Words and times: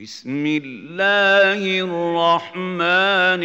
بسم 0.00 0.46
الله 0.46 1.80
الرحمن 1.80 3.42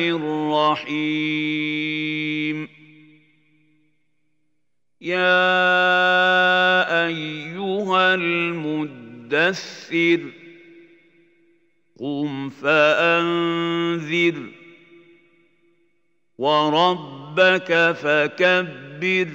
الرحيم. 0.90 2.70
يا 5.02 5.26
أيها 7.06 8.16
المدثر 8.16 10.20
قم 12.00 12.50
فأنذر 12.50 14.46
وربك 16.38 17.96
فكبر 18.02 19.28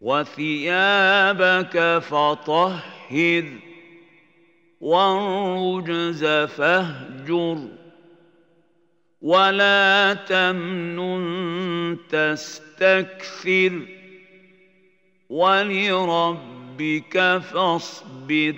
وثيابك 0.00 2.02
فطهر. 2.08 3.44
والرجز 4.84 6.24
فاهجر 6.24 7.58
ولا 9.22 10.14
تمنن 10.14 11.96
تستكثر 12.10 13.86
ولربك 15.28 17.18
فاصبر 17.52 18.54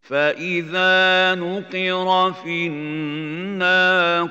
فاذا 0.00 1.34
نقر 1.34 2.32
في 2.32 2.66
الناقور 2.66 4.30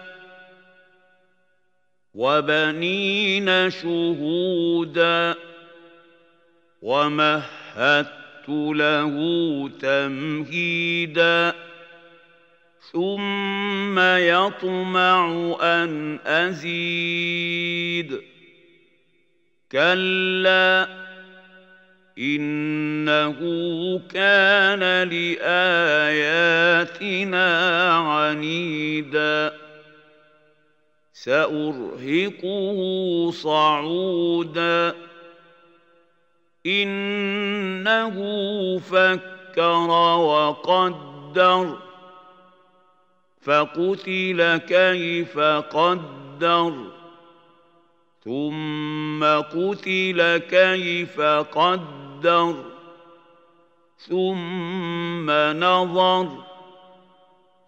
وبنين 2.13 3.69
شهودا 3.69 5.35
ومهدت 6.81 8.49
له 8.49 9.15
تمهيدا 9.81 11.53
ثم 12.91 13.99
يطمع 13.99 15.55
أن 15.61 16.19
أزيد 16.25 18.21
كلا 19.71 20.87
إنه 22.17 23.39
كان 24.13 25.07
لآياتنا 25.09 26.27
عنيدا 27.93 29.53
سأرهقه 31.13 32.77
صعودا. 33.31 34.95
إنه 36.65 38.15
فكر 38.79 39.89
وقدر. 40.19 41.77
فقتل 43.41 44.57
كيف 44.57 45.39
قدر. 45.39 46.73
ثم 48.23 49.23
قتل 49.23 50.37
كيف 50.37 51.21
قدر. 51.21 52.55
ثم 53.97 55.31
نظر 55.31 56.50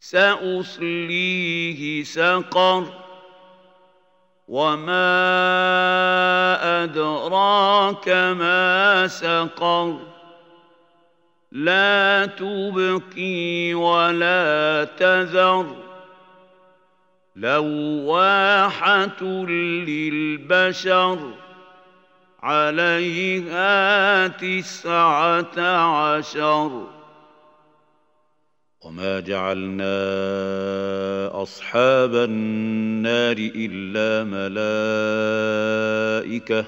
سأصليه 0.00 1.32
سقر. 2.04 2.84
وما 4.48 5.04
أدراك 6.84 8.08
ما 8.08 9.06
سقر. 9.06 9.98
لا 11.52 12.26
تبقي 12.26 13.74
ولا 13.74 14.88
تذر. 14.98 15.76
لواحة 17.36 19.22
للبشر. 19.22 21.18
عليها 22.42 24.26
تسعة 24.28 25.60
عشر. 25.60 26.99
وما 28.84 29.20
جعلنا 29.20 29.92
اصحاب 31.42 32.14
النار 32.14 33.36
الا 33.36 34.24
ملائكه 36.24 36.64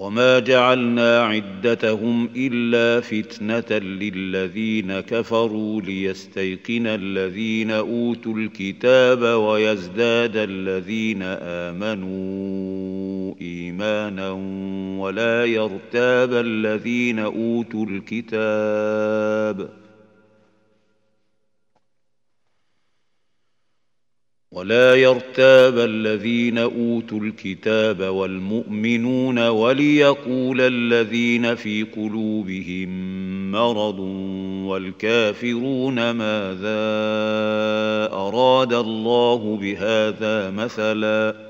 وما 0.00 0.38
جعلنا 0.38 1.22
عدتهم 1.22 2.30
الا 2.36 3.00
فتنه 3.00 3.78
للذين 3.78 5.00
كفروا 5.00 5.82
ليستيقن 5.82 6.86
الذين 6.86 7.70
اوتوا 7.70 8.34
الكتاب 8.34 9.22
ويزداد 9.22 10.36
الذين 10.36 11.22
امنوا 11.22 13.09
إيمانا 13.40 14.30
ولا 15.00 15.44
يرتاب 15.44 16.32
الذين 16.32 17.18
أوتوا 17.18 17.86
الكتاب. 17.86 19.70
ولا 24.52 24.94
يرتاب 24.94 25.78
الذين 25.78 26.58
أوتوا 26.58 27.20
الكتاب 27.20 28.00
والمؤمنون 28.00 29.48
وليقول 29.48 30.60
الذين 30.60 31.54
في 31.54 31.82
قلوبهم 31.82 32.90
مرض 33.52 33.98
والكافرون 34.68 36.10
ماذا 36.10 36.80
أراد 38.12 38.72
الله 38.72 39.56
بهذا 39.56 40.50
مثلا. 40.50 41.49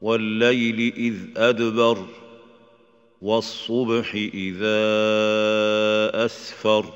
والليل 0.00 0.92
إذ 0.96 1.16
أدبر 1.36 2.06
والصبح 3.22 4.14
إذا 4.14 4.80
أسفر 6.24 6.92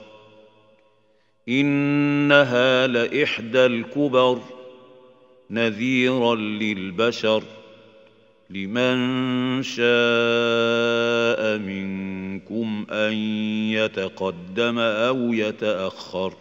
إنها 1.49 2.87
لإحدى 2.87 3.67
الكبر 3.67 4.41
نذيرا 5.51 6.35
للبشر 6.35 7.43
لمن 8.51 9.63
شاء 9.63 11.59
منكم 11.59 12.87
أن 12.91 13.13
يتقدم 13.73 14.79
أو 14.79 15.33
يتأخر 15.33 16.35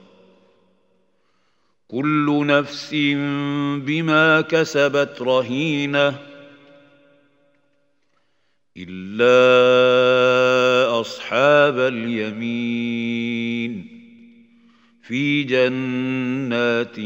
كل 1.88 2.46
نفس 2.46 2.90
بما 3.86 4.42
كسبت 4.42 5.22
رهينة 5.22 6.33
إلا 8.78 9.30
أصحاب 11.02 11.80
اليمين 11.80 13.24
في 15.02 15.44
جنات 15.44 16.98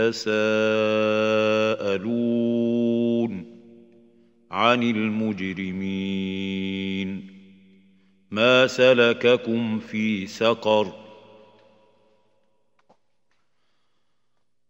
يتساءلون 0.00 0.36
عن 4.50 4.82
المجرمين. 4.82 6.26
ما 8.30 8.66
سلككم 8.66 9.78
في 9.78 10.26
سقر؟ 10.26 10.92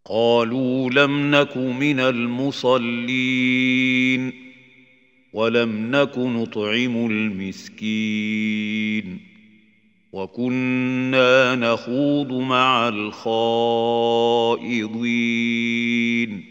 قالوا 0.04 0.90
لم 0.90 1.30
نك 1.34 1.56
من 1.56 2.00
المصلين. 2.00 3.26
ولم 5.36 5.90
نك 5.96 6.18
نطعم 6.18 7.06
المسكين 7.10 9.18
وكنا 10.12 11.54
نخوض 11.54 12.32
مع 12.32 12.88
الخائضين 14.58 16.44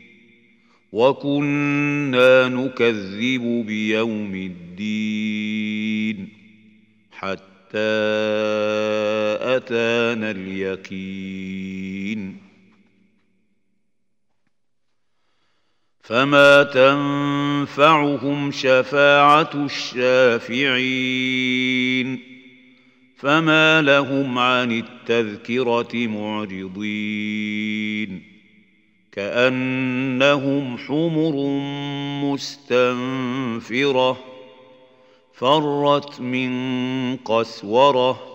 وكنا 0.92 2.48
نكذب 2.48 3.64
بيوم 3.68 4.36
الدين 4.36 6.28
حتى 7.12 7.42
أتانا 9.42 10.32
اليقين 10.32 12.45
فما 16.06 16.64
تنفعهم 16.64 18.52
شفاعه 18.52 19.50
الشافعين 20.46 21.30
فما 23.18 23.82
لهم 23.82 24.40
عن 24.40 24.72
التذكره 24.72 26.08
معرضين 26.08 27.56
كانهم 29.12 30.78
حمر 30.78 31.34
مستنفره 32.24 34.18
فرت 35.34 36.22
من 36.22 37.16
قسوره 37.18 38.35